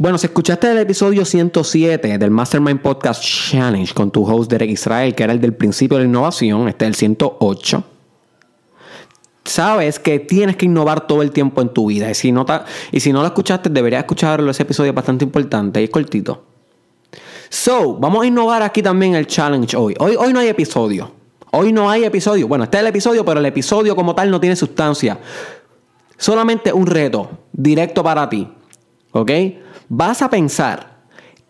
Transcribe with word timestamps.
Bueno, 0.00 0.16
si 0.16 0.28
escuchaste 0.28 0.70
el 0.70 0.78
episodio 0.78 1.24
107 1.24 2.18
del 2.18 2.30
Mastermind 2.30 2.80
Podcast 2.80 3.20
Challenge 3.20 3.92
con 3.92 4.12
tu 4.12 4.24
host 4.24 4.48
Derek 4.48 4.70
Israel, 4.70 5.12
que 5.12 5.24
era 5.24 5.32
el 5.32 5.40
del 5.40 5.54
principio 5.54 5.98
de 5.98 6.04
la 6.04 6.08
innovación, 6.08 6.68
este 6.68 6.84
es 6.84 6.90
el 6.90 6.94
108, 6.94 7.82
sabes 9.44 9.98
que 9.98 10.20
tienes 10.20 10.56
que 10.56 10.66
innovar 10.66 11.08
todo 11.08 11.20
el 11.20 11.32
tiempo 11.32 11.60
en 11.62 11.70
tu 11.70 11.86
vida. 11.86 12.08
Y 12.08 12.14
si 12.14 12.30
no, 12.30 12.46
y 12.92 13.00
si 13.00 13.12
no 13.12 13.22
lo 13.22 13.26
escuchaste, 13.26 13.70
deberías 13.70 14.04
escucharlo. 14.04 14.52
Ese 14.52 14.62
episodio 14.62 14.90
es 14.90 14.94
bastante 14.94 15.24
importante 15.24 15.80
y 15.80 15.84
es 15.84 15.90
cortito. 15.90 16.44
So, 17.48 17.94
vamos 17.94 18.22
a 18.22 18.26
innovar 18.26 18.62
aquí 18.62 18.80
también 18.84 19.16
el 19.16 19.26
challenge 19.26 19.76
hoy. 19.76 19.96
Hoy, 19.98 20.14
hoy 20.16 20.32
no 20.32 20.38
hay 20.38 20.46
episodio. 20.46 21.10
Hoy 21.50 21.72
no 21.72 21.90
hay 21.90 22.04
episodio. 22.04 22.46
Bueno, 22.46 22.62
está 22.62 22.78
el 22.78 22.86
episodio, 22.86 23.24
pero 23.24 23.40
el 23.40 23.46
episodio 23.46 23.96
como 23.96 24.14
tal 24.14 24.30
no 24.30 24.38
tiene 24.38 24.54
sustancia. 24.54 25.18
Solamente 26.16 26.72
un 26.72 26.86
reto 26.86 27.30
directo 27.52 28.04
para 28.04 28.28
ti. 28.28 28.46
¿Ok? 29.10 29.30
Vas 29.90 30.20
a 30.20 30.28
pensar 30.28 30.98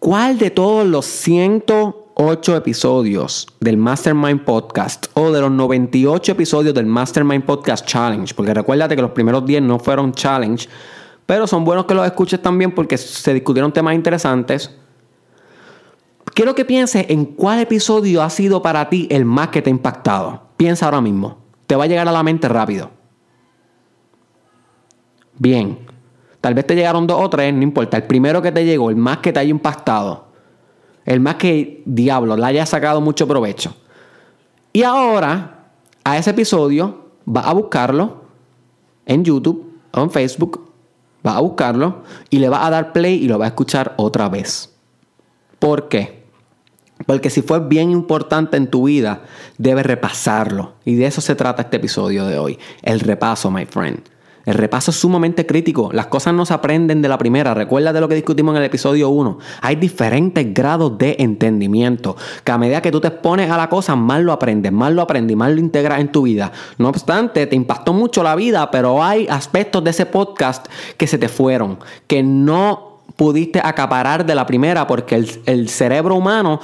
cuál 0.00 0.38
de 0.38 0.50
todos 0.50 0.84
los 0.84 1.06
108 1.06 2.56
episodios 2.56 3.46
del 3.60 3.76
Mastermind 3.76 4.44
Podcast 4.44 5.06
o 5.14 5.30
de 5.30 5.40
los 5.40 5.52
98 5.52 6.32
episodios 6.32 6.74
del 6.74 6.86
Mastermind 6.86 7.44
Podcast 7.44 7.86
Challenge, 7.86 8.34
porque 8.34 8.52
recuérdate 8.52 8.96
que 8.96 9.02
los 9.02 9.12
primeros 9.12 9.46
10 9.46 9.62
no 9.62 9.78
fueron 9.78 10.10
challenge, 10.12 10.68
pero 11.26 11.46
son 11.46 11.64
buenos 11.64 11.84
que 11.84 11.94
los 11.94 12.04
escuches 12.04 12.42
también 12.42 12.72
porque 12.72 12.98
se 12.98 13.32
discutieron 13.32 13.72
temas 13.72 13.94
interesantes. 13.94 14.68
Quiero 16.34 16.56
que 16.56 16.64
pienses 16.64 17.06
en 17.10 17.26
cuál 17.26 17.60
episodio 17.60 18.20
ha 18.20 18.30
sido 18.30 18.62
para 18.62 18.90
ti 18.90 19.06
el 19.12 19.24
más 19.24 19.50
que 19.50 19.62
te 19.62 19.70
ha 19.70 19.72
impactado. 19.72 20.42
Piensa 20.56 20.86
ahora 20.86 21.00
mismo. 21.00 21.38
Te 21.68 21.76
va 21.76 21.84
a 21.84 21.86
llegar 21.86 22.08
a 22.08 22.12
la 22.12 22.24
mente 22.24 22.48
rápido. 22.48 22.90
Bien. 25.38 25.93
Tal 26.44 26.52
vez 26.52 26.66
te 26.66 26.74
llegaron 26.74 27.06
dos 27.06 27.22
o 27.22 27.30
tres, 27.30 27.54
no 27.54 27.62
importa. 27.62 27.96
El 27.96 28.02
primero 28.02 28.42
que 28.42 28.52
te 28.52 28.66
llegó, 28.66 28.90
el 28.90 28.96
más 28.96 29.16
que 29.20 29.32
te 29.32 29.40
haya 29.40 29.48
impactado. 29.48 30.26
El 31.06 31.18
más 31.20 31.36
que, 31.36 31.82
diablo, 31.86 32.36
le 32.36 32.44
haya 32.44 32.66
sacado 32.66 33.00
mucho 33.00 33.26
provecho. 33.26 33.74
Y 34.70 34.82
ahora, 34.82 35.70
a 36.04 36.18
ese 36.18 36.32
episodio, 36.32 37.12
va 37.26 37.40
a 37.40 37.54
buscarlo 37.54 38.24
en 39.06 39.24
YouTube 39.24 39.72
o 39.92 40.02
en 40.02 40.10
Facebook. 40.10 40.70
Va 41.26 41.36
a 41.36 41.40
buscarlo 41.40 42.02
y 42.28 42.40
le 42.40 42.50
va 42.50 42.66
a 42.66 42.68
dar 42.68 42.92
play 42.92 43.24
y 43.24 43.26
lo 43.26 43.38
va 43.38 43.46
a 43.46 43.48
escuchar 43.48 43.94
otra 43.96 44.28
vez. 44.28 44.70
¿Por 45.58 45.88
qué? 45.88 46.26
Porque 47.06 47.30
si 47.30 47.40
fue 47.40 47.58
bien 47.60 47.90
importante 47.90 48.58
en 48.58 48.66
tu 48.66 48.84
vida, 48.84 49.22
debes 49.56 49.86
repasarlo. 49.86 50.74
Y 50.84 50.96
de 50.96 51.06
eso 51.06 51.22
se 51.22 51.36
trata 51.36 51.62
este 51.62 51.78
episodio 51.78 52.26
de 52.26 52.38
hoy. 52.38 52.58
El 52.82 53.00
repaso, 53.00 53.50
my 53.50 53.64
friend. 53.64 54.13
El 54.44 54.54
repaso 54.54 54.90
es 54.90 54.96
sumamente 54.96 55.46
crítico. 55.46 55.90
Las 55.92 56.06
cosas 56.06 56.34
no 56.34 56.44
se 56.44 56.54
aprenden 56.54 57.02
de 57.02 57.08
la 57.08 57.18
primera. 57.18 57.54
Recuerda 57.54 57.92
de 57.92 58.00
lo 58.00 58.08
que 58.08 58.14
discutimos 58.14 58.52
en 58.54 58.58
el 58.58 58.66
episodio 58.66 59.08
1. 59.08 59.38
Hay 59.62 59.76
diferentes 59.76 60.52
grados 60.52 60.98
de 60.98 61.16
entendimiento. 61.18 62.16
Que 62.44 62.52
a 62.52 62.58
medida 62.58 62.82
que 62.82 62.90
tú 62.90 63.00
te 63.00 63.08
expones 63.08 63.50
a 63.50 63.56
la 63.56 63.68
cosa, 63.68 63.96
más 63.96 64.22
lo 64.22 64.32
aprendes, 64.32 64.72
más 64.72 64.92
lo 64.92 65.02
aprendes, 65.02 65.36
más 65.36 65.50
lo 65.52 65.60
integras 65.60 66.00
en 66.00 66.12
tu 66.12 66.22
vida. 66.22 66.52
No 66.78 66.88
obstante, 66.88 67.46
te 67.46 67.56
impactó 67.56 67.92
mucho 67.92 68.22
la 68.22 68.36
vida, 68.36 68.70
pero 68.70 69.02
hay 69.02 69.26
aspectos 69.28 69.82
de 69.82 69.90
ese 69.90 70.06
podcast 70.06 70.66
que 70.96 71.06
se 71.06 71.18
te 71.18 71.28
fueron, 71.28 71.78
que 72.06 72.22
no 72.22 73.00
pudiste 73.16 73.60
acaparar 73.62 74.26
de 74.26 74.34
la 74.34 74.44
primera 74.44 74.86
porque 74.86 75.14
el, 75.14 75.30
el 75.46 75.68
cerebro 75.68 76.16
humano 76.16 76.60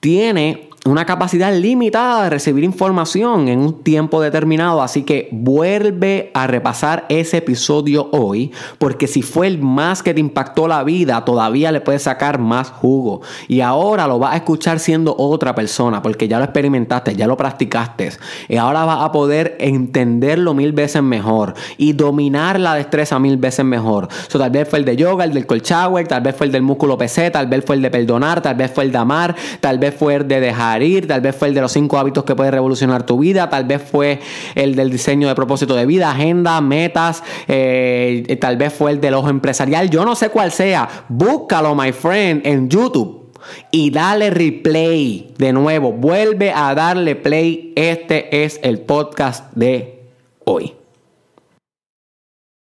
tiene 0.00 0.68
una 0.84 1.06
capacidad 1.06 1.54
limitada 1.54 2.24
de 2.24 2.30
recibir 2.30 2.62
información 2.62 3.48
en 3.48 3.58
un 3.58 3.82
tiempo 3.82 4.20
determinado, 4.20 4.82
así 4.82 5.02
que 5.02 5.30
vuelve 5.32 6.30
a 6.34 6.46
repasar 6.46 7.06
ese 7.08 7.38
episodio 7.38 8.10
hoy, 8.12 8.52
porque 8.78 9.06
si 9.06 9.22
fue 9.22 9.46
el 9.46 9.58
más 9.58 10.02
que 10.02 10.12
te 10.12 10.20
impactó 10.20 10.68
la 10.68 10.84
vida, 10.84 11.24
todavía 11.24 11.72
le 11.72 11.80
puedes 11.80 12.02
sacar 12.02 12.38
más 12.38 12.68
jugo. 12.68 13.22
Y 13.48 13.62
ahora 13.62 14.06
lo 14.06 14.18
vas 14.18 14.34
a 14.34 14.36
escuchar 14.36 14.78
siendo 14.78 15.16
otra 15.16 15.54
persona, 15.54 16.02
porque 16.02 16.28
ya 16.28 16.36
lo 16.36 16.44
experimentaste, 16.44 17.16
ya 17.16 17.26
lo 17.26 17.38
practicaste, 17.38 18.10
y 18.48 18.56
ahora 18.56 18.84
vas 18.84 19.02
a 19.02 19.10
poder 19.10 19.56
entenderlo 19.60 20.52
mil 20.52 20.72
veces 20.72 21.02
mejor 21.02 21.54
y 21.78 21.94
dominar 21.94 22.60
la 22.60 22.74
destreza 22.74 23.18
mil 23.18 23.38
veces 23.38 23.64
mejor. 23.64 24.08
So, 24.28 24.38
tal 24.38 24.50
vez 24.50 24.68
fue 24.68 24.80
el 24.80 24.84
de 24.84 24.96
yoga, 24.96 25.24
el 25.24 25.32
del 25.32 25.46
colchagüe, 25.46 26.04
tal 26.04 26.20
vez 26.20 26.36
fue 26.36 26.44
el 26.44 26.52
del 26.52 26.62
músculo 26.62 26.98
PC, 26.98 27.30
tal 27.30 27.46
vez 27.46 27.64
fue 27.64 27.76
el 27.76 27.82
de 27.82 27.90
perdonar, 27.90 28.42
tal 28.42 28.56
vez 28.56 28.70
fue 28.70 28.84
el 28.84 28.92
de 28.92 28.98
amar, 28.98 29.34
tal 29.60 29.78
vez 29.78 29.94
fue 29.94 30.16
el 30.16 30.28
de 30.28 30.40
dejar 30.40 30.73
tal 31.06 31.20
vez 31.20 31.36
fue 31.36 31.48
el 31.48 31.54
de 31.54 31.60
los 31.60 31.72
cinco 31.72 31.98
hábitos 31.98 32.24
que 32.24 32.34
puede 32.34 32.50
revolucionar 32.50 33.04
tu 33.04 33.18
vida, 33.18 33.48
tal 33.48 33.64
vez 33.64 33.82
fue 33.82 34.20
el 34.54 34.74
del 34.74 34.90
diseño 34.90 35.28
de 35.28 35.34
propósito 35.34 35.74
de 35.74 35.86
vida, 35.86 36.10
agenda, 36.10 36.60
metas, 36.60 37.22
eh, 37.48 38.36
tal 38.40 38.56
vez 38.56 38.72
fue 38.72 38.92
el 38.92 39.00
del 39.00 39.14
ojo 39.14 39.28
empresarial, 39.28 39.90
yo 39.90 40.04
no 40.04 40.14
sé 40.14 40.30
cuál 40.30 40.52
sea, 40.52 40.88
búscalo, 41.08 41.74
my 41.74 41.92
friend, 41.92 42.46
en 42.46 42.68
YouTube. 42.68 43.24
Y 43.70 43.90
dale 43.90 44.30
replay 44.30 45.34
de 45.36 45.52
nuevo. 45.52 45.92
Vuelve 45.92 46.50
a 46.50 46.74
darle 46.74 47.14
play. 47.14 47.74
Este 47.76 48.44
es 48.44 48.58
el 48.62 48.80
podcast 48.80 49.52
de 49.52 50.02
hoy. 50.44 50.74